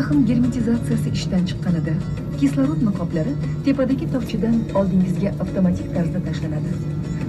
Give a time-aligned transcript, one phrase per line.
[0.00, 1.94] Shaham germatizatsiyasi ishdan chiqqanida
[2.40, 3.32] kislorod niqoblari
[3.64, 6.70] tepadagi tokchadan oldingizga avtomatik tarzda tashlanadi.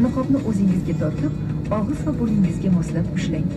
[0.05, 1.34] Niqobni o'zingizga tortib,
[1.77, 3.48] og'iz va burningizga moslab ushlang.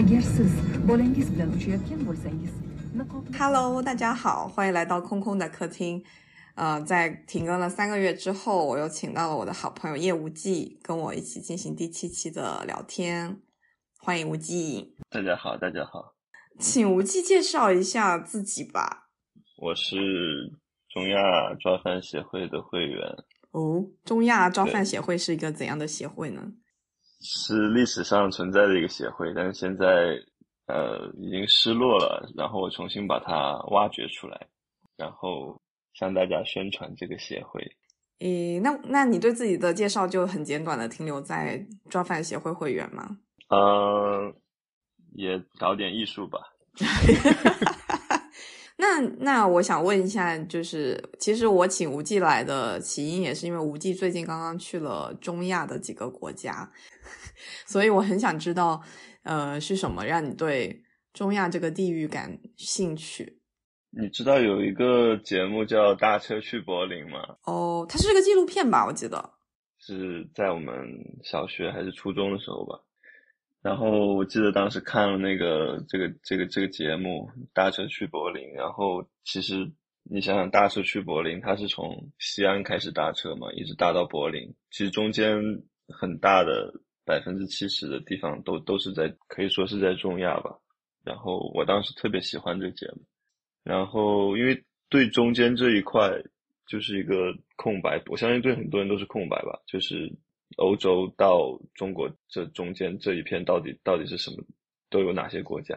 [0.00, 0.52] Agar siz
[0.88, 2.52] bolangiz bilan uchayotgan bo'lsangiz,
[2.98, 6.04] niqobni Hello，大家好，欢迎来到空空的客厅。
[6.54, 13.38] 呃，在停更了三个月之后，我又请到了我的好朋友叶无忌，跟我一起进行第七期的聊天。
[13.98, 16.12] 欢迎无忌，大家好，大家好，
[16.58, 19.08] 请无忌介绍一下自己吧。
[19.58, 19.96] 我是
[20.88, 22.98] 中亚抓饭协会的会员，
[23.52, 26.52] 哦，中亚抓饭协会是一个怎样的协会呢？
[27.20, 29.86] 是历史上存在的一个协会，但是现在
[30.66, 34.48] 呃已经失落了，然后我重新把它挖掘出来，
[34.96, 35.60] 然后
[35.94, 37.62] 向大家宣传这个协会。
[38.18, 43.18] 诶，那那你对自己的介绍就很简短的停留在抓饭协会会员吗？
[43.48, 44.34] 嗯、
[45.14, 46.38] 也搞点艺术吧。
[48.76, 56.72] 那那我想问一下，就是其实我请无忌来的起因也是因为无忌最近刚刚去了中亚的几个国家，
[57.66, 58.82] 所以我很想知道，
[59.22, 63.38] 呃，是什么让你对中亚这个地域感兴趣？
[63.90, 67.18] 你知道有一个节目叫《大车去柏林》吗？
[67.44, 68.86] 哦，它是个纪录片吧？
[68.86, 69.34] 我记得。
[69.78, 70.74] 是在我们
[71.22, 72.80] 小学还是初中的时候吧。
[73.62, 79.70] 然后我记得当时看了那个这个这个这个节目《搭车去柏林》，然后其实
[80.02, 85.40] 你想想，大车去柏林，它是从西安开始搭车嘛，一直搭到柏林，其实中间
[85.86, 86.74] 很大的
[87.04, 90.58] 百分之七十的地方都都是在可以说是在中亚吧。
[91.04, 93.02] 然后我当时特别喜欢这个节目，
[93.62, 96.10] 然后因为对中间这一块
[96.66, 100.12] 就是一个空白，我相信对很多人都是空白吧，就是
[100.56, 104.44] 欧洲到中国这中间这一片到底到底是什么，
[104.90, 105.76] 都有哪些国家，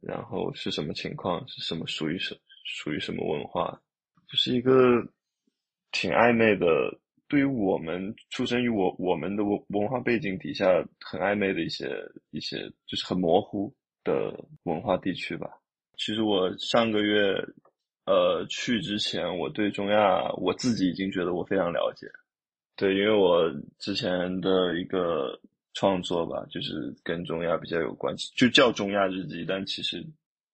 [0.00, 3.80] 然后是什么情况，是什么属于什属于什么文化，
[4.28, 4.72] 就是一个
[5.92, 6.66] 挺暧昧的，
[7.28, 10.66] 对于我们出生于我我们的文文化背景底下
[11.00, 11.88] 很暧昧的一些
[12.30, 14.32] 一些，就是很模糊的
[14.64, 15.48] 文化地区吧。
[15.96, 17.34] 其实我上个月
[18.04, 22.06] 呃去之前，我对中亚我自己已经觉得我非常了解。
[22.76, 25.40] 对，因为我之前的一个
[25.72, 30.04] 创作吧，就是跟中亚比较有关系，就叫《中亚日记》，但其实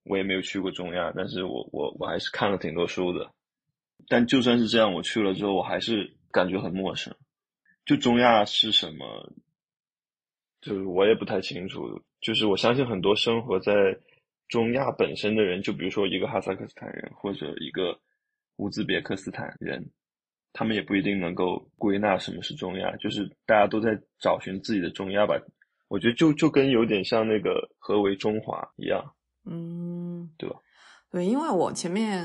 [0.05, 3.29] 我也没有去过中亚，但是我我我还是看了挺多书的。
[4.09, 7.13] 但就算是这样，我去了之后，我还是感觉很陌生。
[7.85, 9.33] 就中亚是什么，
[10.61, 12.01] 就是我也不太清楚。
[12.21, 13.73] 就是我相信很多生活在
[14.49, 17.99] 中亚本身的人，就比如说一个哈萨克斯坦人或者一个
[18.59, 19.85] 乌兹别克斯坦人。
[20.53, 25.35] 他们也不一定能够归纳什么是中亚，就是大家都在找寻自己的中亚吧。
[25.89, 29.15] 我觉得就就跟有点像那个何为中华一样，
[29.45, 30.57] 嗯，对吧？
[31.11, 32.25] 对，因为我前面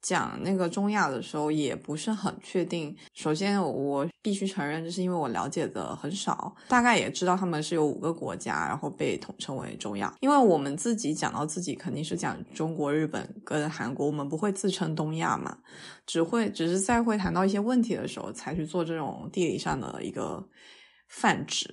[0.00, 2.96] 讲那个中亚的时候也不是很确定。
[3.14, 10.14] 首先，我必须承认，就是因为我了解的很少，大概也知道他们是有五个国家，然后被统称为中亚。
[10.20, 15.58] 因为我们自己讲到自己，肯定是讲中国、日本跟韩国，我们不会自称东亚嘛，
[16.06, 20.46] 只会只是在会谈到一些问题的时候才去做这种地理上的一个
[21.08, 21.68] 泛指。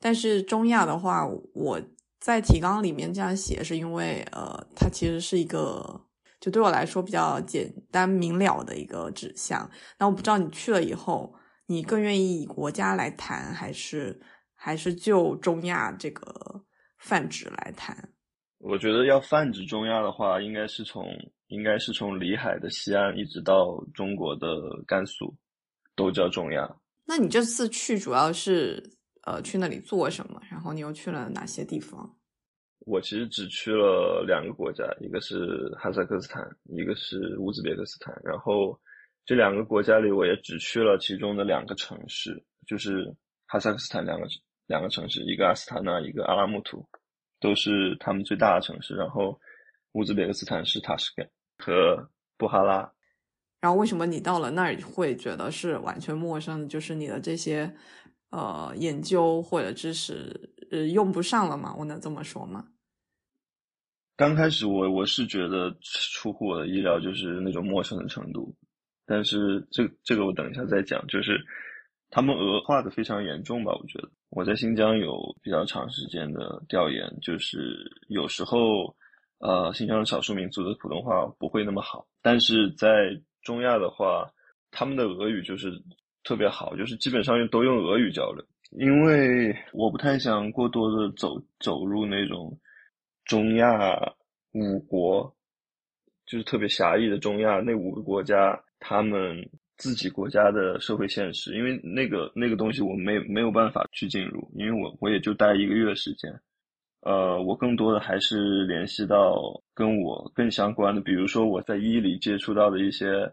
[0.00, 1.80] 但是中亚的话，我
[2.20, 6.04] 在提纲里面这样写，是因为呃，它其实是一个。
[6.40, 9.70] 就对我来说比较简单明了的一个指向。
[9.98, 11.34] 那我不知道你去了以后，
[11.66, 14.20] 你更愿意以国家来谈，还是
[14.54, 16.64] 还是就中亚这个
[16.98, 18.10] 泛指来谈？
[18.58, 21.06] 我觉得要泛指中亚的话，应该是从
[21.46, 24.46] 应该是从里海的西岸一直到中国的
[24.86, 25.36] 甘肃，
[25.94, 26.68] 都叫中亚。
[27.06, 28.82] 那你这次去主要是
[29.22, 30.40] 呃去那里做什么？
[30.50, 32.17] 然后你又去了哪些地方？
[32.80, 38.14] 我其实只去了两个国家，一个是哈萨克斯坦，一个是乌兹别克斯坦。
[38.24, 38.78] 然后
[39.26, 43.14] 这两个国家里，我也只去了其中的两个城市，就是
[43.46, 44.26] 哈萨克斯坦两个
[44.66, 46.86] 两个城市，一个阿斯塔纳，一个阿拉木图，
[47.40, 48.94] 都是他们最大的城市。
[48.94, 49.38] 然后
[49.92, 51.28] 乌兹别克斯坦是塔什干
[51.58, 52.90] 和布哈拉。
[53.60, 56.68] 然后为什么你到了那儿会觉得是完全陌生的？
[56.68, 57.74] 就是你的这些
[58.30, 61.74] 呃研究或者知识呃用不上了吗？
[61.78, 62.66] 我能这么说吗？
[64.16, 68.54] 刚开始我我是觉得出乎我的意料，就是那种陌生的程度。
[69.06, 71.40] 但是这这个我等一下再讲，就是
[72.10, 73.72] 他们俄化的非常严重吧？
[73.72, 78.94] 我觉得我在新疆有比较长时间的调研，就是有时候
[79.38, 84.30] 呃新疆的少数民族的普通话不会那么好，但是在中亚的话，
[84.70, 85.72] 他们的俄语就是
[86.28, 88.44] 特别好，就是基本上用都用俄语交流。
[88.72, 92.58] 因为我不太想过多的走走入那种。
[93.24, 94.14] 中亚
[94.52, 95.36] 五国
[96.24, 99.46] 就是特别狭义的中亚那五个国家，他们
[99.76, 106.32] 自己国家的社会现实，因为那个那个东西我没没有办法去进入，因为我我也就待一个月时间，
[107.02, 113.30] 呃，我更多的还是联系到跟我更相关的，比如说我在伊犁接触到的一些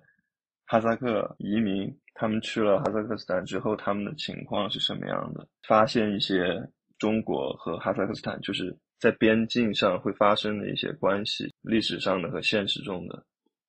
[0.66, 6.68] 哈萨克移民，他们去了哈萨克斯坦之后，他们的情况是什么样的，发现一些
[6.98, 13.24] 中国和哈萨克斯坦就是在边境上会发生的一些关系，历史上的和现实中的。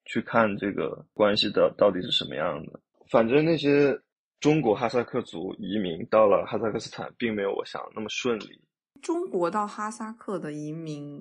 [0.08, 2.78] 去看这个关系的到底是什么样的。
[3.10, 3.92] 反正那些
[4.38, 8.60] 中国哈萨克族移民到了哈萨克斯坦，并没有我想的那么顺利。
[9.02, 11.20] 中国到哈萨克的移民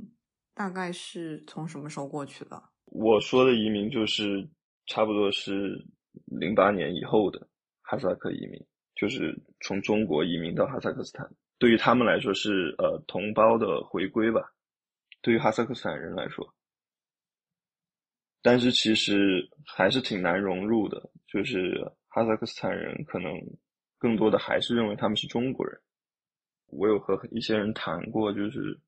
[0.53, 2.61] 大概是从什么时候过去的？
[2.85, 4.47] 我说的移民就是
[4.85, 5.83] 差不多是
[6.25, 7.47] 零八年以后的
[7.81, 8.59] 哈萨克移民，
[8.95, 11.29] 就是从中国移民到哈萨克斯坦。
[11.57, 14.41] 对于他们来说是呃同胞的回归吧。
[15.21, 16.47] 对于哈萨克斯坦人来说。
[18.41, 23.31] 但是其实还是挺难融入的，就是哈萨克斯坦人可能
[23.97, 25.81] 更多的还是认为他们是中国人。
[26.67, 28.79] 我有和一些人谈过，就是，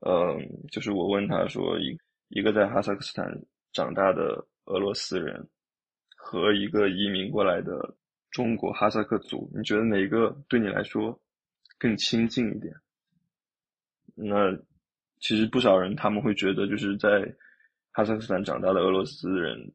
[0.00, 0.38] 嗯，
[0.70, 1.96] 就是我问他说，一
[2.28, 3.26] 一个在哈萨克斯坦
[3.72, 5.48] 长大的俄罗斯人
[6.26, 7.96] 和一个移民过来的
[8.30, 11.20] 中国哈萨克族，你觉得哪个对你来说
[11.78, 12.74] 更亲近一点？
[14.14, 14.56] 那
[15.20, 17.36] 其实不少人他们会觉得就是在。
[17.92, 19.72] 哈萨克斯坦长大的俄罗斯人，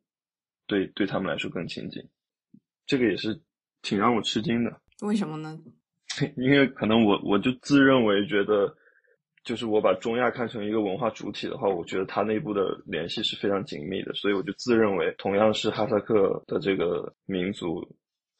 [0.68, 2.08] 对对他们来说更亲近，
[2.86, 3.42] 这个也是
[3.82, 4.80] 挺让我吃惊的。
[5.02, 5.60] 为什么呢？
[6.38, 8.78] 因为可能我我就自认为觉得，
[9.44, 17.82] 就是我把中亚看成一个文化主体的话，我觉得它内部的联系是非常紧密的，所以我就自认为同样是哈萨克的这个民族，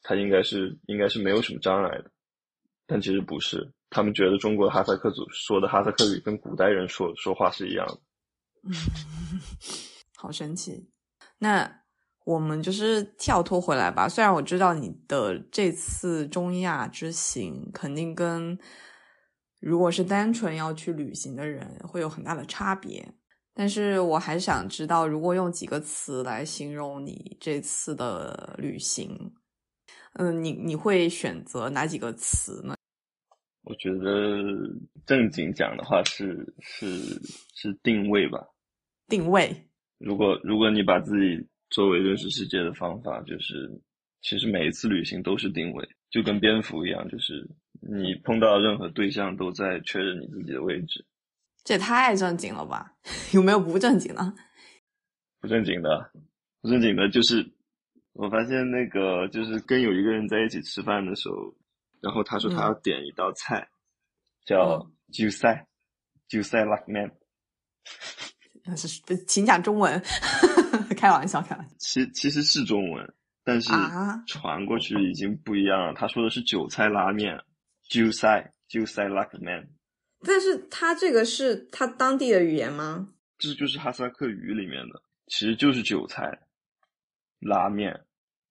[0.02, 2.10] 它应该是应该是没有什么障碍的。
[2.86, 7.98] 但其实不是，他们觉得中国哈萨克族说的哈萨克语跟古代人说说话是一样的。
[8.64, 8.72] 嗯，
[10.16, 10.88] 好神奇。
[11.38, 11.80] 那
[12.24, 14.08] 我们就是跳脱回来吧。
[14.08, 18.56] 虽然我知道你的这次中亚之行肯定跟
[19.62, 23.14] 如果是单纯要去旅行的人会有很大的差别，
[23.54, 29.32] 但是我还想知道，如果用几个词来形容你这次的旅行，
[30.14, 32.74] 嗯，你你会选择哪几个词呢？
[33.62, 34.42] 我觉得
[35.06, 36.88] 正经讲的话是是
[37.54, 38.44] 是定位吧。
[39.06, 39.54] 定位。
[39.98, 43.80] 如果如果你把自己作为认识世界的方法，就是
[44.22, 47.48] 其实每一次旅行都是定位，就跟蝙蝠一样，就是
[47.82, 51.04] 你碰到任何对象都在确认你自己的位置。
[51.64, 52.92] 这也太正经了吧？
[53.34, 54.34] 有没有不正经的？
[55.40, 56.10] 不正经的，
[56.60, 57.52] 不正经的，就是
[58.12, 61.54] 我发现那个就是跟有一个人在一起吃饭的时候，
[62.00, 63.68] 然后他说他要点一道菜，
[64.44, 65.66] 叫韭菜，
[66.28, 67.10] 韭菜拉面。
[68.76, 68.86] 是，
[69.26, 70.00] 请讲中文，
[70.96, 71.74] 开玩笑，开玩笑。
[71.78, 73.72] 其其实是中文，但是
[74.28, 75.94] 传过去已经不一样了。
[75.94, 77.36] 他说的是韭菜拉面，
[77.92, 79.68] 韭菜韭菜拉面。
[80.20, 83.12] 但是他这个是他当地的语言吗？
[83.38, 86.46] 这就是哈萨克语里面的，其实就是韭菜
[87.40, 88.04] 拉面。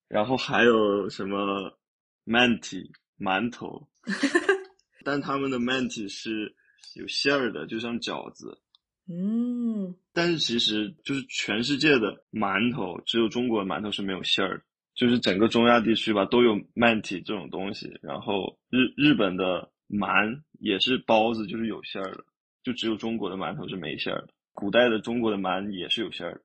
[0.07, 1.79] 然后还有什么
[2.25, 3.87] manti 馒头，
[5.05, 6.53] 但他们的 manti 是
[6.95, 8.59] 有馅儿的，就像饺子。
[9.07, 14.63] 嗯，但是其实就是全世界的馒头，只有中国的馒头是没有馅儿的。
[15.01, 17.91] 就是整个中亚地区吧，都有馒体这种东西。
[18.03, 22.23] 然后日日本的馒也是包子，就是有馅儿的。
[22.61, 24.29] 就只有中国的馒头是没馅儿的。
[24.53, 26.41] 古代的中国的馒也是有馅儿的。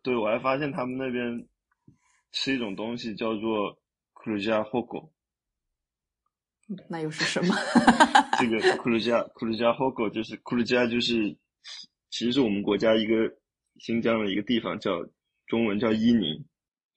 [0.00, 1.44] 对，我还发现他们那边
[2.30, 3.76] 吃一种东西叫做
[4.12, 5.12] 库鲁加火锅。
[6.88, 7.52] 那又是什么？
[8.38, 11.36] 这个库鲁加库鲁加火锅就是库鲁加就是。
[12.10, 13.14] 其实是我们国家一个
[13.78, 15.04] 新疆的一个地方，叫
[15.46, 16.44] 中文叫伊宁，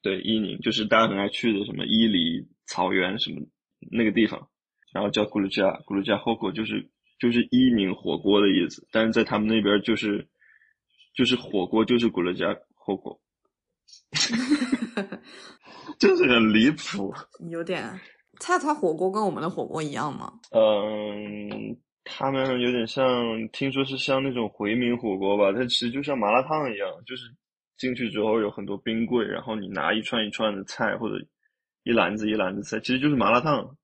[0.06, 3.42] 对，伊宁就是大家很爱去的什么伊犁草原什么
[3.92, 4.48] 那个地方，
[4.94, 10.28] 然后叫咕噜加，咕噜加火锅就是就是伊宁火锅的意思，但是在他们那边就是
[11.16, 13.20] 就是火锅就是咕噜加火锅，
[15.98, 17.12] 就是很离谱，
[17.50, 18.00] 有点，
[18.40, 20.32] 他他火锅跟我们的火锅一样吗？
[20.52, 21.76] 嗯。
[22.08, 23.04] 他们有点像，
[23.52, 27.24] 听说是像那种回民火锅吧，它其实就像麻辣烫一样，就是
[27.78, 31.26] 进去之后有很多冰柜，然后你拿一串一串的菜或者
[31.84, 33.78] 一篮子一篮子菜，其实就是麻辣烫。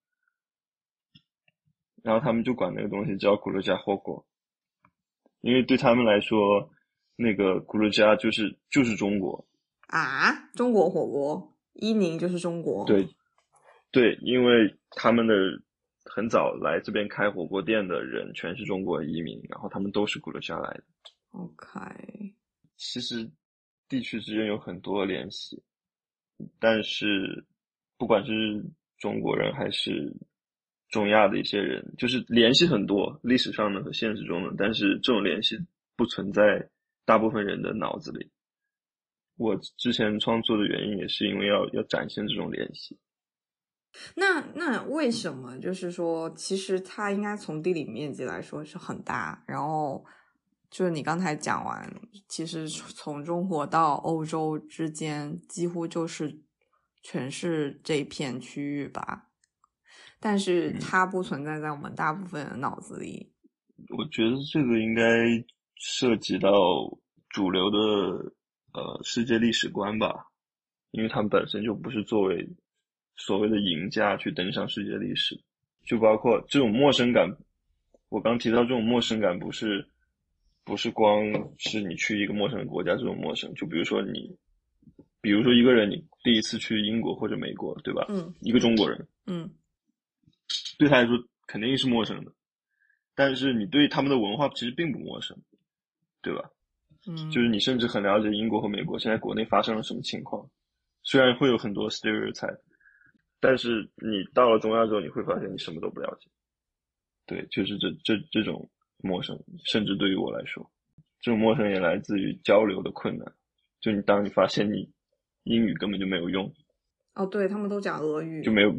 [2.04, 4.26] 然后他们就管那个东西叫咕噜加火锅，
[5.42, 6.72] 因为对他们来说，
[7.16, 9.46] 那个咕噜加就是就是中国
[9.88, 12.86] 啊，中国火锅，伊宁就是中国。
[12.86, 13.08] 对，
[13.92, 15.34] 对，因为他们的。
[16.04, 20.84] 很早来这边开火锅店的人全是中国移民，然后他们都是古勒加来的。
[21.30, 22.34] OK，
[22.76, 23.32] 其实
[23.92, 25.62] 地区之间有很多联系，
[26.62, 27.46] 但是
[27.98, 28.64] 不管是
[28.98, 30.16] 中国人还是
[30.88, 35.60] 中亚的一些人，就是联系很多，历史上的和现实中的，但是这种联系
[35.98, 36.70] 不存在
[37.04, 38.32] 大部分人的脑子里。
[39.36, 42.98] 我之前创作的原因也是因为要要展现这种联系。
[44.16, 50.06] 那那为什么就是说，其实它应该从地理面积来说是很大，然后
[50.72, 51.94] 就是你刚才讲完，
[52.28, 56.42] 其实从中国到欧洲之间几乎就是
[57.04, 59.28] 全是这一片区域吧，
[60.20, 63.32] 但是它不存在在我们大部分人脑子里。
[63.90, 65.04] 我觉得这个应该
[65.76, 66.52] 涉及到
[67.30, 67.78] 主流的
[68.74, 70.32] 呃世界历史观吧，
[70.90, 72.50] 因为他们本身就不是作为。
[73.18, 75.40] 所谓的赢家去登上世界历史，
[75.86, 77.30] 就包括这种陌生感。
[78.10, 79.88] 我刚提到这种陌生感，不是
[80.64, 81.24] 不是光
[81.58, 83.54] 是你去一个陌生的国家这种陌生。
[83.56, 84.36] 就比如说你，
[85.22, 88.06] 比如说一个人，你第一次去英国或者美国，对吧？
[88.10, 88.34] 嗯。
[88.42, 89.50] 一个中国人，嗯，
[90.78, 92.32] 对他来说肯定是陌生的，
[93.16, 95.38] 但是你对他们的文化其实并不陌生，
[96.22, 96.50] 对吧？
[97.08, 97.30] 嗯。
[97.32, 100.50] 就是你甚至很了解英国和美国现在国内发生了什么情况，
[101.04, 102.60] 虽然会有很多 stereotype。
[103.44, 106.30] 但是你到了中亚之后，你会发现你什么都不了解。
[107.26, 108.70] 对，就是这这这种
[109.04, 110.70] 陌生，甚至对于我来说，
[111.20, 113.34] 这种陌生也来自于交流的困难。
[113.80, 114.90] 就你当你发现你
[115.44, 116.54] 英语根本就没有用，
[117.16, 118.72] 哦，对他们都讲俄语，就没有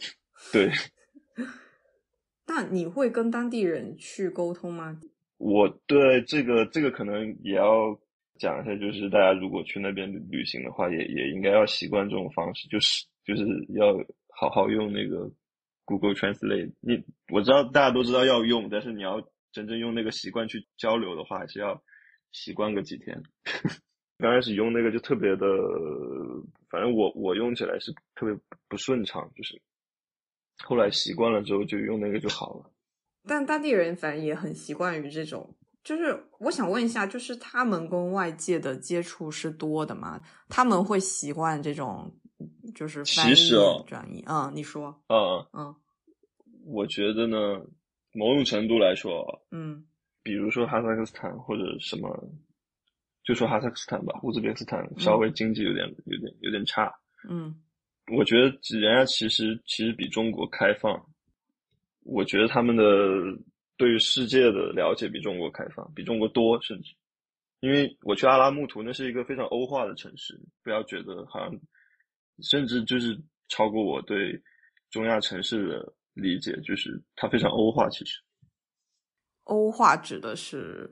[0.52, 0.70] 对。
[2.46, 5.00] 那你会跟当地人去沟通吗？
[5.38, 7.98] 我对这个这个可能也要
[8.38, 13.04] 讲一下，就是大家如果去那边旅行的话，也也应该要习惯这种方式，就是。
[13.22, 13.44] 就是
[13.74, 13.94] 要
[14.34, 15.30] 好好用那个
[15.84, 16.72] Google Translate。
[16.80, 19.22] 你我知道大家都知道要用，但是你要
[19.52, 21.82] 真正用那个习惯去交流的话，还是要
[22.32, 23.22] 习惯个几天。
[24.18, 25.46] 刚开始用那个就特别的，
[26.68, 28.38] 反正我我用起来是特别
[28.68, 29.60] 不顺畅，就是
[30.64, 32.70] 后来习惯了之后就用那个就好了。
[33.26, 35.56] 但当地人反正也很习惯于这种。
[35.82, 40.20] 就是我想问一下，就是他们跟外界的接触是多的吗？
[40.48, 42.14] 他们会习惯这种？
[42.74, 45.76] 就是其实哦，转移嗯，你说嗯嗯，
[46.64, 47.62] 我觉得呢，
[48.12, 49.84] 某种程度来说，嗯，
[50.22, 52.08] 比如说哈萨克斯坦或者什么，
[53.24, 56.92] 就说哈萨克斯坦吧，乌兹别克斯坦稍微经济有点有点有点差，
[57.28, 57.54] 嗯，
[58.12, 58.46] 我觉得
[58.78, 61.04] 人家其实其实比中国开放，
[62.04, 62.84] 我觉得他们的
[63.76, 66.94] 对于世界的了解比中国开放，比中国多，甚至。
[67.60, 71.60] 因为我去阿拉木图，那是一个非常欧化的城市，不要觉得好像。
[72.42, 73.14] 甚至就是
[73.48, 74.40] 超过我对
[74.90, 77.88] 中亚城市的理解，就是它非常欧化。
[77.88, 78.20] 其实，
[79.44, 80.88] 欧化指的是，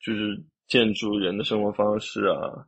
[0.00, 2.66] 就是建筑、人的生活方式啊。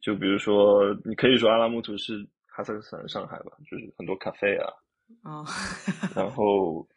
[0.00, 4.68] 就比如说，你可以说阿拉木图是哈萨克斯坦上海吧，就是很多咖啡啊。
[5.22, 5.44] 啊。
[6.16, 6.88] 然后，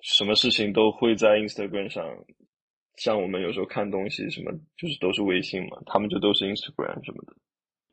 [0.00, 2.04] 什么事情都会在 Instagram 上。
[2.96, 7.36] 像我们有时候看东西，什么就是都是微信嘛，他们就都是 Instagram 什么的。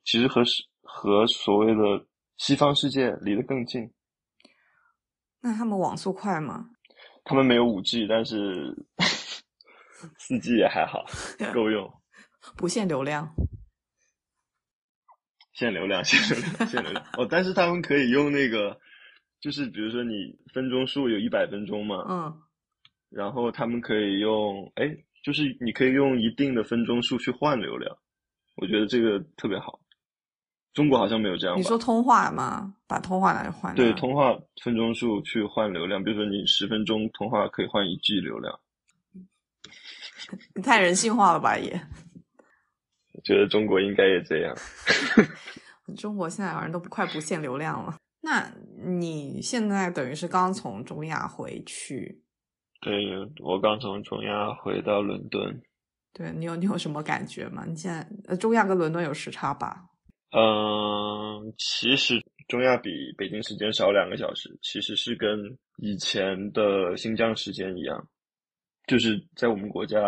[0.03, 0.63] 其实和是。
[0.83, 3.89] 和所谓的西方世界离得更近，
[5.41, 6.69] 那他们网速快吗？
[7.23, 8.75] 他们没有五 G，但是
[10.17, 11.05] 四 G 也还好，
[11.53, 11.91] 够用。
[12.57, 13.31] 不限流量，
[15.53, 17.05] 限流量，限流量，限流量。
[17.17, 18.79] 哦，但是他们可以用那个，
[19.39, 22.41] 就是比如说你分钟数有一百分钟嘛，嗯，
[23.09, 24.89] 然后他们可以用，哎，
[25.23, 27.95] 就是你可以用一定的分钟数去换流量，
[28.57, 29.79] 我觉得这个特别好。
[30.73, 31.57] 中国好像没有这样。
[31.57, 32.73] 你说通话吗？
[32.87, 33.75] 把通话来换？
[33.75, 38.59] 对，通话分钟数去换流量，比如说你十分钟通话可以换一 G 流量。
[40.55, 41.71] 你 太人性化了吧也？
[43.13, 44.55] 我觉得中国应该也这样。
[45.97, 47.95] 中国现在好像都快不限流量了。
[48.21, 48.49] 那
[48.85, 52.21] 你现在等于是刚从中亚回去？
[52.79, 52.93] 对，
[53.43, 55.61] 我刚从中亚回到伦敦。
[56.13, 57.63] 对你有你有什么感觉吗？
[57.67, 59.85] 你现在呃，中亚跟伦敦有时差吧？
[60.33, 68.07] 嗯，其实中亚比北京时间少两个小时，其实是跟以前的新疆时间一样，
[68.87, 69.99] 就是在我们国家，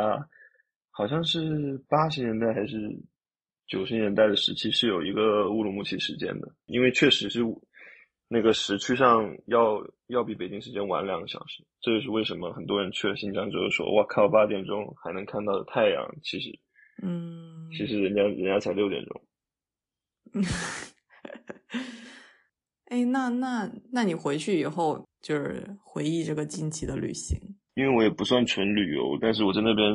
[0.91, 2.77] 好像是八十年代还是
[3.67, 7.41] 九十年代的时期是有一个乌鲁木齐时间的，因为确实是
[8.29, 16.57] 那个时区上要要比北京时间晚两个小时，这就是为什么很多人去了新疆之后说，哇靠，八点钟还能看到太阳，其实，
[17.01, 19.21] 嗯，其实人家人家才六点钟。
[20.33, 20.43] 嗯，
[22.89, 27.37] 哎，那那那你回去以后就是回忆这个近期的旅行，
[27.75, 29.85] 因为我也不算纯旅游，但是我在那边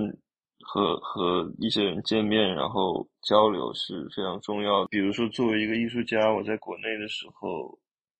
[0.61, 4.88] 和和一些人见面，然后交流是非常重要的。
[4.88, 7.78] 比如说，作为一个艺术家，我在国内的时候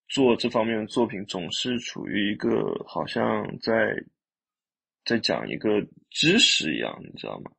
[0.09, 2.51] 做这方面的作品，总是处于一个
[2.87, 3.95] 好像在
[5.05, 7.51] 在讲一个知识一样，你知道吗？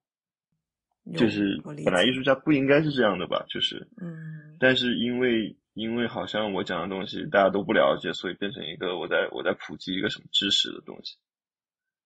[1.15, 3.45] 就是本来艺术家不应该是这样的吧？
[3.49, 11.17] 就是，嗯，但是因为因为好像我讲的东西大家都不了解，所以变成一个我在我在普及一个什么知识的东西。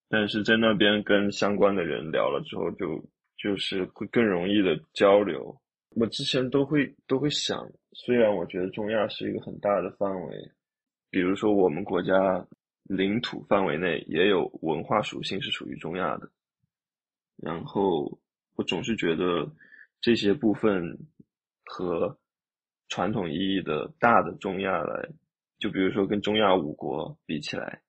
[0.10, 3.04] 但是在那边跟相关的人聊了之后，就
[3.38, 5.56] 就是会更容易的交流。
[5.96, 10.52] 我之前都会都会想，虽然我觉得中亚是一个很大的范围，
[11.10, 12.46] 比如说我们国家
[12.84, 16.30] 领土范围内也有文化属性是属于中亚的，
[17.38, 18.20] 然后
[18.56, 19.50] 我总是觉得
[20.02, 20.98] 这些部分
[21.66, 22.18] 和
[22.90, 25.10] 传统意义的大的中亚来，
[25.60, 27.82] 就比如说跟中亚五国比起来，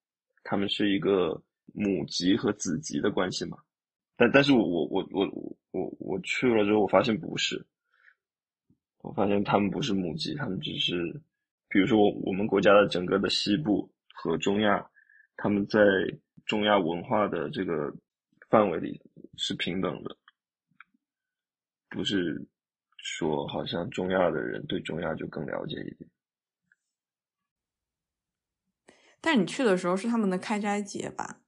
[0.42, 1.42] 他们是一个。
[1.72, 3.56] 母级和子级的关系嘛，
[4.16, 7.66] 但但是我我我我我我去了之后，我发现不是，
[9.00, 10.94] 我发现他们不是母级，他们只是，
[11.68, 14.86] 比如说我我们国家的整个的西部和中亚，
[15.38, 15.80] 他们在
[16.44, 17.92] 中亚文化的这个
[18.50, 19.00] 范围里
[19.38, 20.14] 是平等的，
[21.94, 22.44] 不是
[22.96, 26.10] 说好像中亚的人对中亚就更了解一点。
[29.20, 31.40] 但你去的时候是他们的开斋节吧？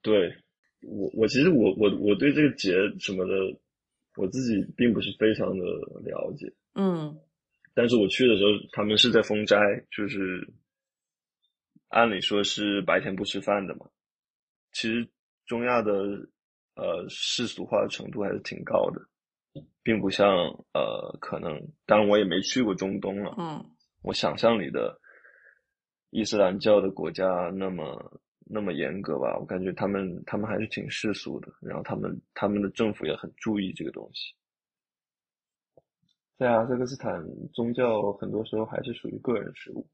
[0.00, 0.32] 对
[0.80, 3.60] 我，我其实我我我对这个节什么的，
[4.14, 5.64] 我自己并不是非常的
[6.04, 6.54] 了解。
[6.74, 7.20] 嗯，
[7.74, 9.56] 但是我去的时候，他们是在封斋，
[9.90, 10.48] 就是
[11.88, 13.90] 按理说是白天不吃饭的嘛。
[14.70, 15.08] 其实
[15.46, 16.28] 中亚的
[16.78, 20.26] 呃世俗化的程度还是挺高的，并不像
[20.72, 23.34] 呃可能，当然我也没去过中东了。
[23.36, 23.62] 嗯，
[24.02, 24.98] 我想象里的
[26.10, 28.20] 伊斯兰教的国家那么。
[28.50, 34.34] 那么严格吧，我感觉他们他们还是挺世俗的，然后他们他们的政府也很注意这个东西。
[36.38, 39.86] 在阿塞克斯坦，宗教很多时候还是属于个人事务。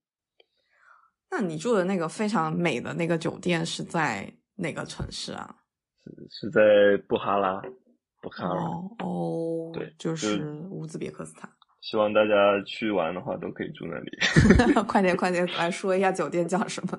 [1.32, 5.63] 那你住的那个非常美的那个酒店是在哪个城市啊？
[6.04, 6.60] 是是在
[7.08, 7.62] 布哈拉，
[8.20, 8.62] 布哈拉。
[9.04, 11.50] 哦，对，就是乌兹别克斯坦。
[11.80, 12.34] 希望大家
[12.66, 14.10] 去玩的话都可以住那里。
[14.88, 16.98] 快点快点来说一下酒店叫什么？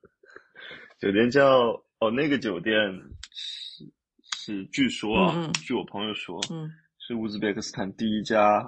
[0.98, 2.74] 酒店叫哦，那个酒店
[3.32, 3.84] 是
[4.36, 8.60] 是据说啊，据我朋友说，嗯，是乌兹别克斯坦第一家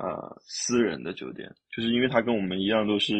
[0.00, 3.14] 呃私人的酒店，就是因为它跟我们一样都是，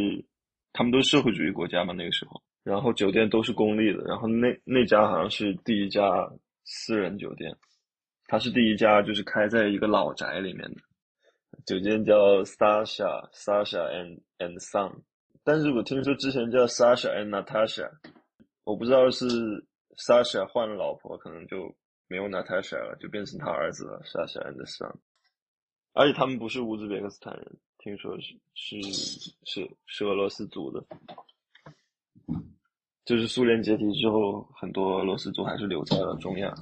[0.73, 6.31] 他们都是社会主义国家嘛那个时候，然后酒店都是公立的，然后那那家好像是第一家
[6.65, 7.57] 私人酒店，
[8.27, 10.81] 它是第一家就是开在一个老宅里面的
[11.67, 15.03] 酒店叫 Sasha Sasha and and Son，
[15.43, 17.91] 但是我听说之前叫 Sasha and Natasha。
[18.65, 19.27] 我不知道是
[19.97, 21.75] Sasha 换了老婆，可能就
[22.07, 24.95] 没有 Natasha 了，就变成他儿子了，Sasha and Son。
[25.93, 28.81] 而且他们不是乌兹别克斯坦人，听说是是
[29.45, 30.85] 是是俄罗斯族的。
[33.05, 36.55] 就是苏联解体之后，很多俄罗斯族还是留在了中亚。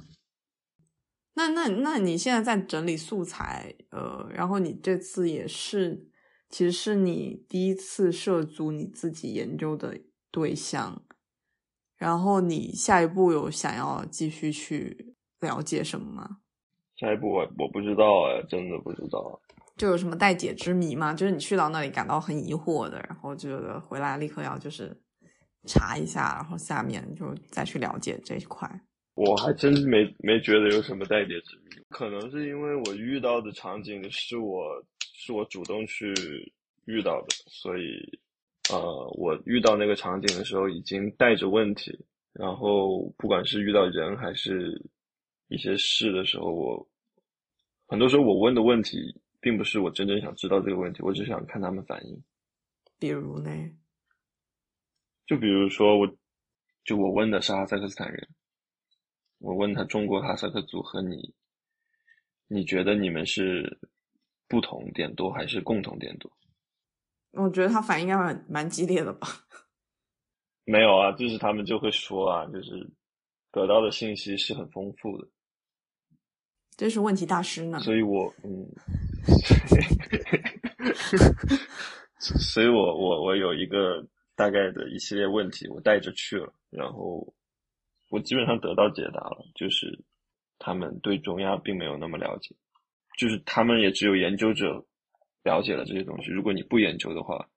[1.35, 6.07] 那那那你现在在整理素材，呃，然后你这次也是，
[6.49, 9.99] 其实是你第一次涉足你自己研究的
[10.31, 11.03] 对象。
[11.97, 16.37] 然后你下一步有想要继续去了解什么吗？
[16.95, 19.39] 下一步我我不知道哎，真的不知道。
[19.77, 21.13] 就有什么待解之谜吗？
[21.13, 24.97] 就是你去到那里感到很疑惑的，然后觉得回来立刻要就是
[25.67, 28.69] 查一下，然后下面就再去了解这一块。
[29.15, 36.13] 我还真没没觉得有什么待解之谜，可能是因为我遇到的场景是我是我主动去
[36.85, 38.19] 遇到的，所以。
[38.71, 38.77] 呃，
[39.17, 42.05] 我遇到那个场景的时候，已经带着问题。
[42.33, 44.79] 然后，不管是遇到人还是
[45.47, 46.87] 一些事的时候，我
[47.87, 52.23] 很多时候我问的问题，并不是我真正想知道这个问题，我只想看他们反应。
[52.99, 53.49] 比如呢？
[55.29, 56.07] 就比如说，我
[56.83, 58.27] 就我问的是哈萨克斯坦人，
[59.37, 61.35] 我问他中国哈萨克族和你，
[62.47, 63.79] 你觉得你们是
[64.47, 66.31] 不同点多还是共同点多？
[67.33, 69.27] 我觉得他反应应该蛮蛮激烈的吧？
[70.65, 72.89] 没有啊，就是他们就会说啊，就是
[73.51, 75.27] 得到的信息是很丰富的。
[76.75, 77.77] 这是问题大师呢。
[77.85, 78.67] 所以我嗯，
[82.17, 84.03] 所以我我我有一个
[84.39, 87.33] 大概的一系列问题，我带着去了，然后
[88.09, 89.99] 我基本上得到解答了，就是
[90.57, 92.55] 他们对中亚并没有那么了解，
[93.17, 94.85] 就是他们也只有研究者。
[95.43, 97.47] 了解了这些东西，如果你不研究的话，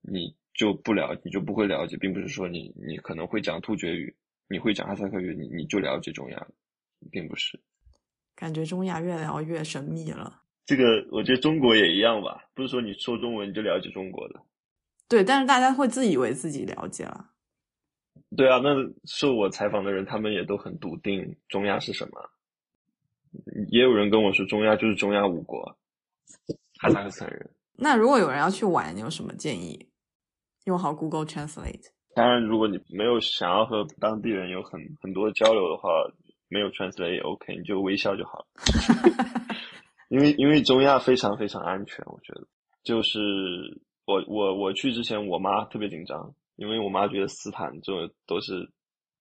[0.00, 4.12] 你就不了，你就不会了解，并不是说你你可能会讲突厥语，
[4.48, 6.46] 你会讲哈萨克语，你你就了解中亚，
[7.12, 7.60] 并不是。
[8.34, 10.40] 感觉中亚越聊越神秘了。
[10.64, 14.40] 这个我觉得中国也一样吧，不是说你说中文你就了解中国的。
[15.08, 17.30] 对，但是大家会自以为自己了解了。
[18.36, 18.70] 对啊，那
[19.04, 22.30] 受我采访的人，他们也都很笃定中亚是什么。
[23.70, 25.76] 也有人跟我说，中亚就是中亚五国，
[26.80, 27.50] 哈萨克斯坦人。
[27.76, 29.88] 那如果有人要去玩，你有什么建议？
[30.64, 31.90] 用好 Google Translate。
[32.14, 35.90] 当然，如果你没有想要和当地人有很很多交流的话，
[36.48, 38.46] 没有 Translate 也 OK，你就微笑就好了。
[40.08, 42.46] 因为因为中亚非常非常安全，我觉得。
[42.84, 43.18] 就是
[44.06, 48.70] 我我我去之前，我妈特别紧张，因为我妈觉得斯坦这种都是，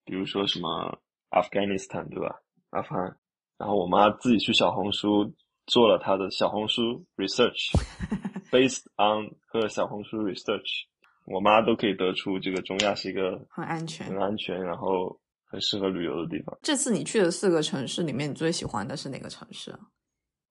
[0.06, 1.00] 比如说什么
[1.32, 2.42] Afghanistan 对吧？
[2.72, 3.18] 阿富汗。
[3.58, 5.32] 然后我妈自己去小红书
[5.68, 10.84] 做了她的小红书 research，based on 和小红书 research，
[11.26, 16.58] 我妈都可以得出这个中亚是一个很安全、很安全，然后很适合旅游的地方。
[16.62, 19.80] 这次你去的四个城市里面，你最喜欢的是哪个城市啊？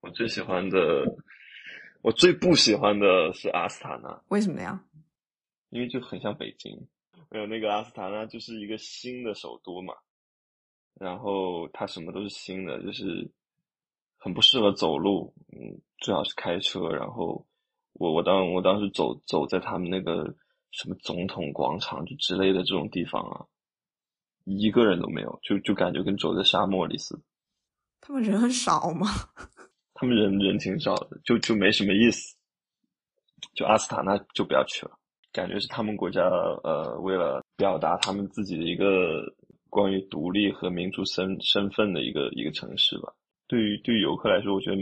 [0.00, 0.78] 我最喜欢的，
[2.02, 4.22] 我最不喜欢的是阿斯塔纳。
[4.28, 4.84] 为什么呀？
[5.70, 6.86] 因为就很像北京，
[7.30, 9.94] 没有那个阿斯塔纳就是一个新的首都嘛。
[11.00, 13.32] 然后它什么都是新的，就是
[14.18, 16.88] 很不适合走路，嗯，最好是开车。
[16.90, 17.46] 然后
[17.92, 20.34] 我我当我当时走走在他们那个
[20.72, 23.46] 什么总统广场就之类的这种地方啊，
[24.44, 27.22] 一个人都没有，就就感觉跟走在沙漠里似的。
[28.00, 29.06] 他们人很少吗？
[30.02, 32.36] 他们人人挺少的，就就没什么意思。
[33.54, 34.90] 就阿斯塔纳就不要去了，
[35.32, 36.22] 感觉是他们国家
[36.64, 39.22] 呃为了表达他们自己的一个。
[39.72, 43.10] 关于独立和民族身身份的一个一个城市吧。
[43.48, 44.76] 对于对于游客来说，我觉得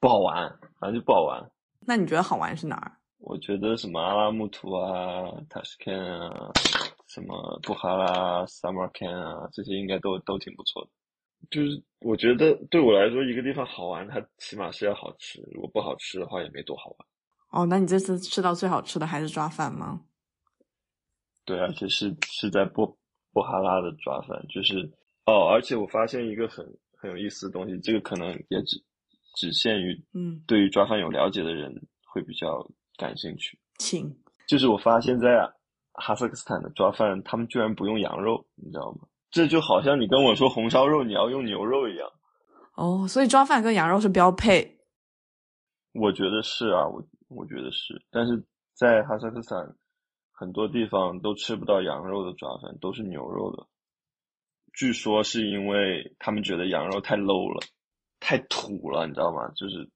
[0.00, 0.48] 不好玩，
[0.80, 1.40] 反正就不好玩。
[1.86, 2.90] 那你觉得好玩是哪儿？
[3.18, 6.50] 我觉得什么阿拉木图啊、塔什肯啊、
[7.06, 10.90] 什么布哈拉、萨马坎啊，这些应该都都挺不错的。
[11.50, 15.40] 就是我觉得对我来说，一个地方好玩，它起码是要好吃。
[15.52, 17.08] 如果不好吃的话，也没多好玩。
[17.50, 20.02] 哦，那你这次吃到最好吃的还是抓饭吗？
[21.44, 22.98] 对，而且是是在布。
[23.34, 24.88] 布哈拉的抓饭就是
[25.26, 26.64] 哦，而且我发现一个很
[26.96, 28.80] 很有意思的东西，这个可能也只
[29.34, 31.74] 只限于嗯，对于抓饭有了解的人
[32.06, 32.64] 会比较
[32.96, 33.58] 感兴趣。
[33.80, 35.52] 请，就是我发现，在
[35.94, 39.08] 哈萨克斯坦的抓饭，他们居然不用羊肉，你知道吗？
[39.34, 42.08] 这就好像你跟我说红烧肉你要用牛肉一样。
[42.76, 44.78] 哦，所以抓饭跟羊肉是标配。
[45.92, 48.42] 我觉得是啊，我我觉得是，但是
[48.72, 49.76] 在哈萨克斯坦。
[50.36, 53.68] 很多地方都吃不到羊肉的抓饭，都是牛肉的。
[54.72, 57.64] 据说是因为他们觉得羊肉太 low 了，
[58.18, 59.48] 太土了，你知道吗？
[59.54, 59.88] 就是，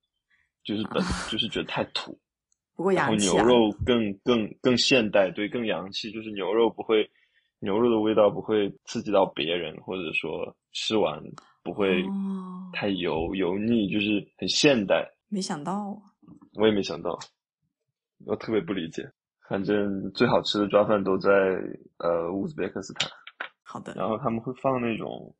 [0.63, 2.17] 就是本 就是觉得太土。
[2.77, 6.13] 不过然后牛肉更更更现代，对，更洋气。
[6.13, 7.11] 就是牛肉不会，
[7.61, 11.23] 牛肉的味道不会刺激到别人，或者说吃完
[11.63, 12.05] 不会
[12.73, 15.09] 太油油腻，就是很现代。
[15.29, 16.01] 没想到，
[16.55, 17.19] 我也没想到，
[18.27, 19.11] 我特别不理解。
[19.49, 21.31] 反正最好吃的抓饭都在
[21.99, 23.11] 呃乌兹别克斯坦。
[23.63, 23.95] 好的。
[23.95, 25.35] 然后他们会放那种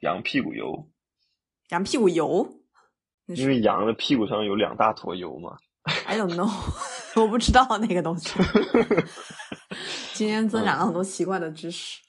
[0.00, 0.88] 羊屁股油。
[1.70, 2.46] 羊屁股油？
[3.26, 5.56] 因为羊的屁股上有两大坨油嘛。
[6.06, 6.46] I don't know，
[7.16, 8.30] 我不知道那个东西。
[10.14, 12.00] 今天增长了很多奇怪的知识。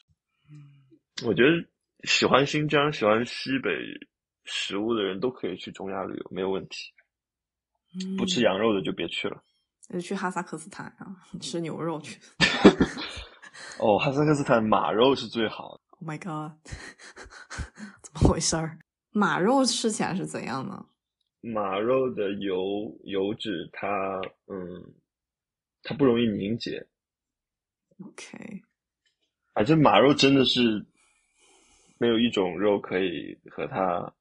[1.25, 1.49] 我觉得
[2.07, 3.69] 喜欢新疆、喜欢西北
[4.43, 6.93] 食物的人都可以去中亚旅游，没有问题。
[8.17, 9.41] 不吃羊肉的就别去了。
[9.89, 12.19] 就去哈萨克斯坦啊，吃牛肉去。
[13.79, 15.81] 哦，哈萨克斯坦马肉是最好的。
[15.99, 16.51] Oh my god，
[18.03, 18.77] 怎么回事儿？
[19.11, 20.85] 马肉吃起来是怎样呢？
[21.41, 24.93] 马肉的油油脂，它嗯，
[25.83, 26.87] 它不容易凝结。
[27.99, 28.61] OK，
[29.53, 30.85] 反正马肉真的是
[31.97, 34.13] 没有一种肉可以和它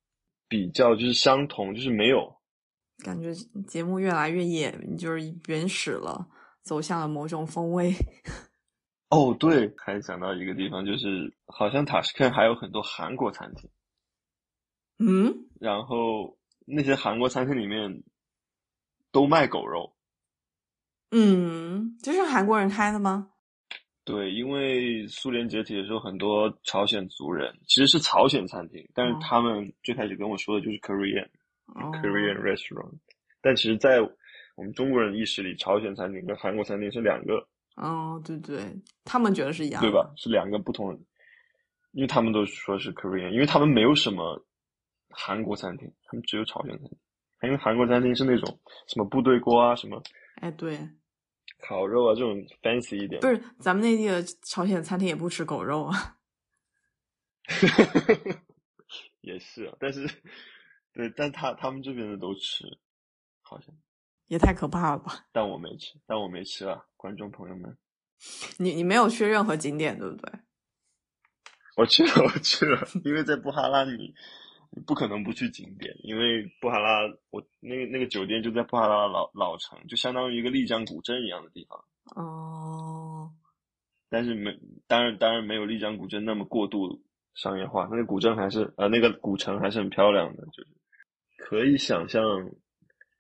[0.48, 2.34] 比较，就是相同，就是没有。
[3.04, 3.34] 感觉
[3.66, 6.28] 节目越来越野，就是原始了，
[6.62, 7.92] 走向了某种风味。
[9.10, 13.70] 哦，对，还想到一个地方，就是好像塔什肯还有很多韩国餐厅。
[14.98, 18.02] 嗯，然后那些韩国餐厅里面
[19.10, 19.96] 都卖狗肉。
[21.10, 23.30] 嗯，这是韩国人开的吗？
[24.04, 31.28] 对，因为苏联解体的时候，很多朝鲜族人其实是朝鲜餐厅，但是他们最开始跟我说的就是 Korean。
[31.68, 32.94] Korean restaurant，
[33.40, 34.00] 但其实，在
[34.54, 37.48] 我们中国人意识里，朝鲜餐厅跟韩国餐厅是两个。
[37.74, 38.62] 哦，对对，
[39.04, 40.12] 他们觉得是一样，对吧？
[40.16, 40.92] 是两个不同，
[41.90, 44.45] 因为他们都说是 Korean，因为他们没有什么
[45.16, 46.98] 韩国餐厅，他们只有朝鲜餐厅。
[47.42, 50.02] 因为韩国餐厅是那种什么部队锅啊，什么，
[50.40, 50.78] 哎，对，
[51.66, 53.20] 烤肉啊这种 fancy 一点。
[53.20, 56.18] 不是，咱们内地的朝鲜餐厅也不吃狗肉啊。
[59.20, 60.08] 也是啊，但是
[60.92, 62.64] 对，但他他们这边的都吃，
[63.42, 63.74] 好像，
[64.26, 65.26] 也太可怕了吧！
[65.32, 67.76] 但我没吃，但我没吃啊，观众朋友们，
[68.58, 70.32] 你你没有去任何景点，对不对？
[71.76, 74.14] 我去了，我去了，因为在布哈拉你你
[74.84, 81.82] 不可能不去景点，因为布哈拉我那个那个酒店就在布哈拉老老城，就相当于一个丽江古镇一样的地方。
[82.14, 83.30] 哦，
[84.08, 87.02] 但是没，当然当然没有丽江古镇那么过度
[87.34, 90.68] 商业化，那个古镇还是呃那个古城还是很漂亮的，就是
[91.38, 92.22] 可以想象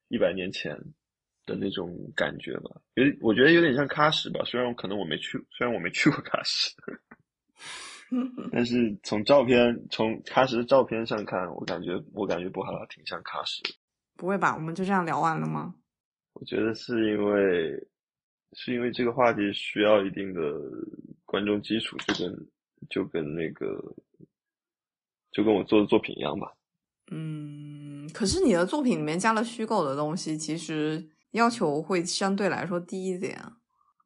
[0.08, 0.76] 一百年前
[1.44, 2.80] 的那种感觉吧。
[2.94, 6.74] 有我觉得有点像喀什吧，虽然可能我没去，虽然我没去过喀什，
[8.52, 13.62] 但是从照片从喀什的照片上看，我感觉我感觉布哈拉挺像喀什。
[14.16, 14.54] 不会吧？
[14.54, 15.74] 我们就这样聊完了吗？
[16.34, 17.88] 我觉得是因为
[18.52, 20.40] 是因为这个话题需要一定的
[21.24, 22.48] 观众基础，就跟
[22.88, 23.94] 就跟那个
[25.32, 26.52] 就跟我做的作品一样吧。
[27.10, 33.38] 嗯，可是你的作品里面加了虚构的东西，其实要求会相对来说低一点。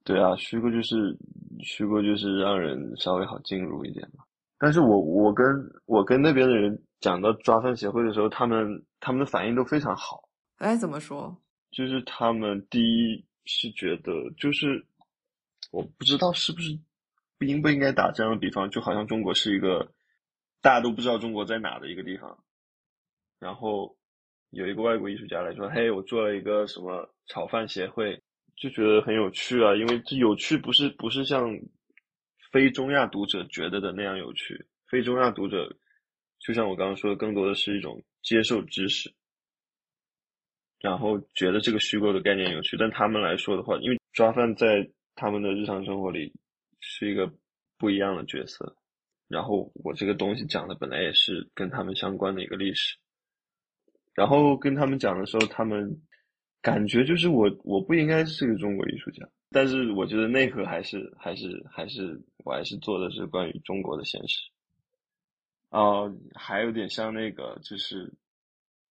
[0.04, 1.16] 对啊，虚构就是
[1.60, 4.24] 虚构就是让人稍微好进入一点嘛。
[4.58, 5.46] 但是我我跟
[5.86, 10.28] 我跟那边的人讲到抓饭协会的时候，他们他们的反应都非常好。
[10.56, 11.36] 哎，怎么说？
[11.70, 14.84] 就是他们第一是觉得，就是
[15.70, 16.78] 我不知道是不是
[17.38, 19.92] 应不应该打这样的比方，就好像中国是一个
[20.60, 22.36] 大家都不知道中国在哪的一个地方，
[23.38, 23.96] 然后
[24.50, 28.22] 有一个外国艺术家来说：“嘿，我做了一个什么炒饭协会，
[28.60, 31.58] 就觉得很有趣啊。”因为这有趣不是不是像
[32.52, 35.76] 非中亚读者觉得的那样有趣，非中亚读者
[36.38, 39.12] 就像我刚刚说的，更多的是一种接受知识。
[40.78, 46.32] 然后觉得这个虚构的概念有趣，但他们来说的话，因为抓饭在他们的日常生活里
[46.80, 47.30] 是一个
[47.76, 48.74] 不一样的角色，
[49.28, 52.96] 然后我这个东西讲的本来也是跟他们相关的一个历史，
[54.14, 56.00] 然后跟他们讲的时候，他们
[56.62, 64.50] 感觉就是我我不应该是个中国艺术家，但是我觉得内核还是还是还是我还是做的是关于中国的现实，
[65.68, 68.12] 啊，还有点像那个就是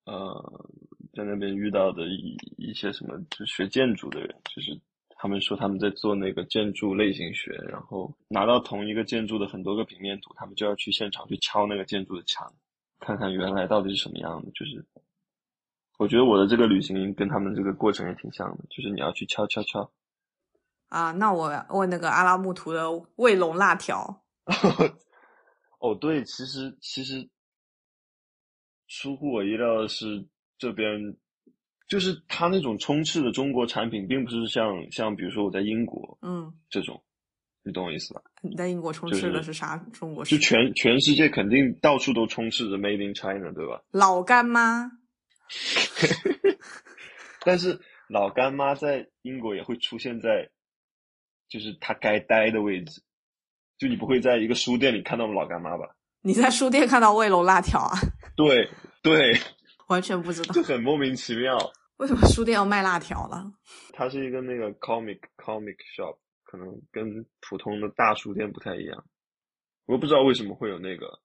[0.05, 0.69] 呃。
[1.11, 4.79] 在那边遇到的一一些什么，就学建筑的人，就是
[5.17, 12.47] 他们说他们在做那个建筑类型学，然后拿到同一个建筑的很多个平面图，他们就要去现场去敲那个建筑的墙，
[12.99, 14.51] 看看原来到底是什么样的。
[14.51, 14.85] 就是
[15.99, 19.91] 我觉得我的这个旅行跟他们这个过程也挺像的，就是你要去敲敲敲。
[20.87, 24.23] 啊，那我问那个阿拉木图的卫龙辣条。
[25.79, 27.29] 哦，对，其实其实
[28.87, 30.25] 出乎我意料的是。
[30.61, 31.15] 这边
[31.87, 37.01] 就是他那种充斥的中国产品，并不是像像比如说我在英国，嗯，这种，
[37.63, 38.21] 你懂我意思吧？
[38.41, 39.77] 你在英国充斥的是啥？
[39.93, 43.81] 中国就全全世界肯定到处都充斥着 Made in China，对吧？
[43.91, 44.91] 老干妈，
[47.45, 50.49] 但是老干妈在英国也会出现在，
[51.47, 53.01] 就是它该待的位置，
[53.77, 55.95] 就你不会在一个书店里看到老干妈吧？
[56.21, 57.97] 你在书店看到卫龙辣条啊？
[58.35, 58.69] 对
[59.01, 59.39] 对。
[59.87, 61.57] 完全不知道，就很莫名其妙。
[61.97, 63.51] 为什么书店要卖辣条了？
[63.91, 69.05] 它是一个那个 comic comic shop，可能跟普通的大书店不太一样。
[69.85, 71.19] 我不知道为什么会有那个。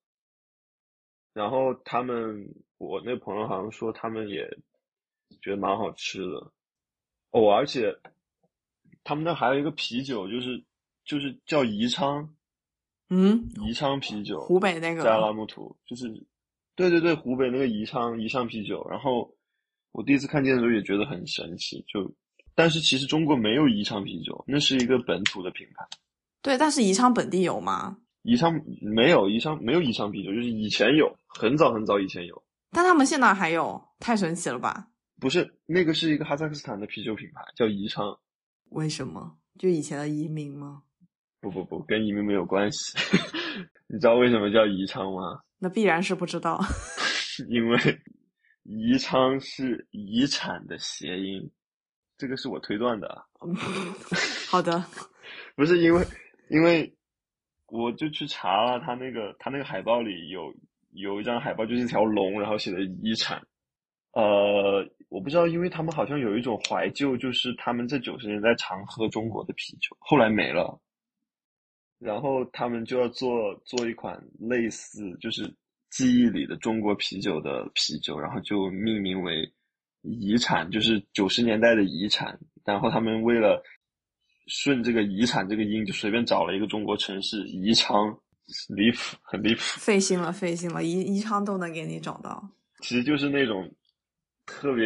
[1.33, 4.45] 然后他们，我那朋友好像说他们也
[5.41, 6.51] 觉得蛮好吃的。
[7.31, 7.95] 哦，而且
[9.03, 10.63] 他们那还有一个啤酒，就是
[11.03, 12.33] 就是叫宜昌，
[13.09, 16.25] 嗯，宜昌啤酒，湖北那个在拉木图，就是。
[16.77, 19.33] 对对对，湖北那个宜昌宜昌啤酒，然后
[19.93, 22.13] 我第一次看见的时候也觉得很神奇，就
[22.53, 25.87] 但是其实中国没有宜昌啤酒，那是一个本土的品牌。
[26.41, 27.97] 对，但是宜昌本地有吗？
[28.23, 32.43] 宜昌没有，宜昌没有宜昌啤酒，就是以前有，很早很早以前有。
[32.75, 34.89] 但他们现在还有，太神奇了吧？
[35.21, 38.19] 不是，那个是一个哈萨克斯坦的啤酒品牌，叫宜昌。
[38.71, 39.37] 为什么？
[39.57, 40.83] 就以前的移民吗？
[41.39, 42.97] 不不不，跟移民没有关系。
[43.87, 45.39] 你知道为什么叫宜昌吗？
[45.57, 46.59] 那必然是不知道，
[47.47, 47.77] 因为
[48.63, 51.49] 宜昌是遗产的谐音，
[52.17, 53.25] 这个是我推断的。
[54.51, 54.83] 好的，
[55.55, 56.05] 不是因为，
[56.49, 56.93] 因为
[57.67, 60.53] 我就去查了他那个，他那个海报里有
[60.95, 63.41] 有一张海报，就是一条龙，然后写的遗产。
[64.13, 70.79] 呃，我不知道，因为他们好像有一种怀旧，就是他们在九十年代常喝中国的啤酒，后来没了。
[71.99, 75.53] 然后他们就要做做一款类似就是
[75.89, 79.49] 记忆里的中国啤酒的啤酒，然后就命名为
[80.03, 82.37] “遗产”，就是九十年代的遗产。
[82.63, 83.61] 然后他们为了
[84.47, 88.17] 顺这个“遗产”这个音，就随便找了一个中国城市宜昌，
[88.69, 89.61] 离谱，很离谱。
[89.61, 92.51] 费心了，费心了，宜宜昌都能给你找到。
[92.81, 93.73] 其实就是那种
[94.45, 94.85] 特别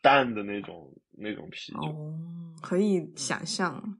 [0.00, 1.78] 淡的那种那种啤酒。
[1.80, 3.98] 哦，可以想象，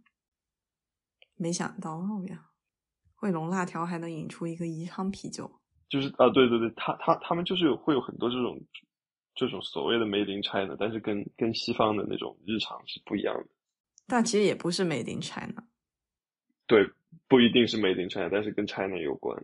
[1.37, 2.47] 没想到呀，
[3.21, 5.51] 卫龙辣条还能引出一个宜昌啤酒。
[5.89, 8.61] 就是啊，对对对，他他他们就是有会有很多这种
[9.35, 13.49] 这种所谓的 Made in China，但是跟跟西方的那种日常是不一样的。
[14.07, 15.65] 但其实也不是 Made in China。
[16.69, 16.89] 对，
[17.29, 19.37] 不一定是 Made in China，但是跟 China 有关。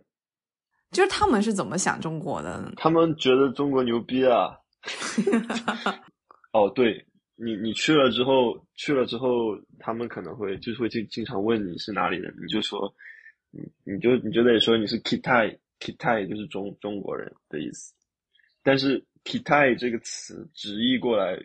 [0.92, 2.72] 就是他们是怎么想中国的？
[2.76, 4.56] 他们觉得中国牛逼啊！
[6.54, 12.94] 哦，对你，你去了之后，去了之后，他们可能会就是会经经常问你是哪里人，你就说，
[13.50, 17.92] 你你就你就得说你是 Kitai，Kitai 就是中中国人的意思。
[18.62, 21.36] 但是 Kitai 这个词直译过来，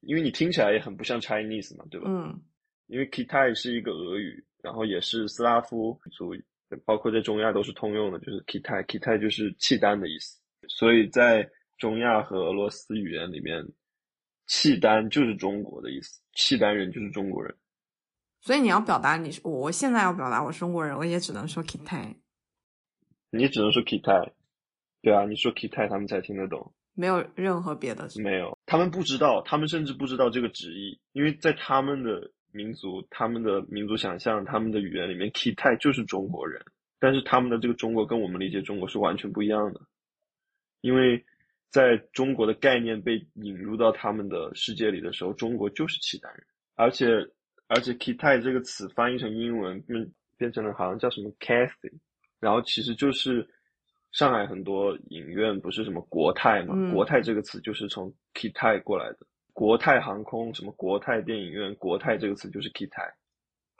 [0.00, 2.08] 因为你听起来也很不像 Chinese 嘛，对吧？
[2.08, 2.40] 嗯。
[2.90, 4.44] 因为 Kitai 是一个俄语。
[4.62, 6.34] 然后也是斯拉夫族，
[6.84, 10.38] 包括在中亚都是通用的，就是 Kitai，Kitai 就是契丹的意思。
[10.68, 13.66] 所以在中亚和俄罗斯语言里面，
[14.48, 17.56] 契丹就是中国的意思，契丹人就是中国人。
[18.42, 22.16] 所以你要表达你是，我现在要表达我是中国人，我也只能说 Kitai。
[23.30, 24.30] 你只能说 Kitai，
[25.00, 32.30] 对啊，你说 Kitai 他们才听得懂，没有任何别的，没有，他们不知道，他们甚至不知道这个旨意，因为在他们的。
[32.52, 36.60] 民族他们的民族想象，他们的语言里面，Kitai 就是中国人，
[36.98, 39.80] 但是他们的这个中国跟我们理解中国是完全不一样的，
[40.80, 41.24] 因为
[41.70, 47.06] 在中国的概念被引入到他们的世界里的时候，中国就是契丹人，而且
[47.68, 51.92] 而且 Kitai 这个词翻译成英文，变变成了好像叫什么 Cathy，
[52.40, 53.48] 然后其实就是
[54.12, 59.18] 上海很多影院不是什么国泰嘛，国泰这个词就是从 Kitai 过来的。
[59.52, 61.74] 国泰航空，什么国泰电影院？
[61.76, 63.12] 国泰这个词就是 Kitai，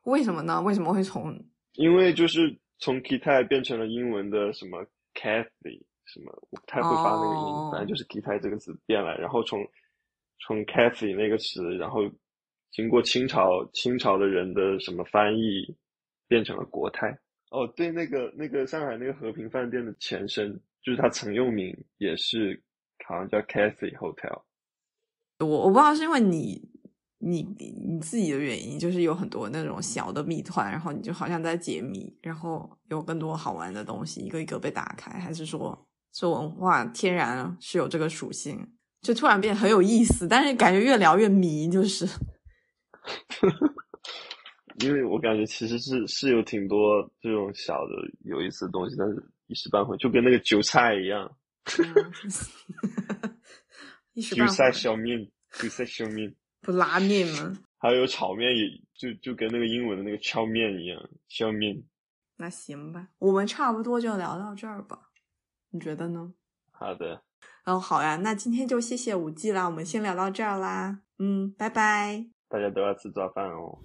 [0.05, 0.61] 为什么呢？
[0.63, 1.39] 为什么会从？
[1.75, 9.61] 因为就是从 Kitai 变成了英文的什么 Cathy，什么我不太会发那个音，反正就是 Kitai 这个词变来，然后从
[10.47, 12.01] 从 Cathy 那个词，然后
[12.71, 15.77] 经过清朝清朝的人的什么翻译，
[16.29, 17.17] 变成了国泰。
[17.51, 20.53] 哦，对，那个那个上海那个和平饭店的前身，
[20.83, 22.63] 就是它曾用名也是
[23.05, 24.43] 好像叫 Cathy Hotel。
[25.41, 26.63] 我我不知道是因为你
[27.19, 38.67] 你你自己的原因，就是有很多那种小的谜团，然后你就好像在解谜，然后有更多好玩的东西一个一个被打开，还是说这文化天然是有这个属性，
[39.03, 42.07] 就突然变很有意思，但是感觉越聊越迷，就是，
[44.81, 47.93] 因为我感觉其实是是有挺多这种小的
[48.25, 51.31] 有意思的东西，但是一时半会就跟那个韭菜一样。
[54.15, 57.59] 韭菜小面，韭菜小面，不拉面吗？
[57.79, 61.83] 还有炒面，也就就跟那个英文的那个荞面一样，荞面。
[62.37, 65.11] 那行吧，我们差不多就聊到这儿吧，
[65.71, 66.33] 你觉得呢？
[66.71, 67.23] 好的。
[67.65, 71.01] 哦，好呀，那今天就谢谢五 G 啦，我们先聊到这儿啦。
[71.19, 72.27] 嗯，拜拜。
[72.49, 73.79] 大家都要吃早饭哦。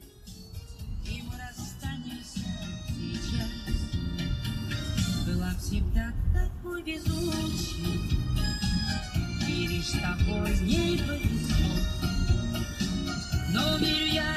[9.86, 11.76] Лишь тобой ей повезло.
[13.50, 14.35] Но верю я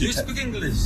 [0.00, 0.80] you speak English?